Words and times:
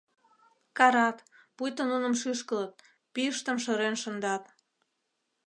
Карат, 0.77 1.17
пуйто 1.55 1.81
нуным 1.91 2.13
шӱшкылыт, 2.21 2.73
пӱйыштым 3.13 3.57
шырен 3.63 3.95
шындат! 4.01 4.43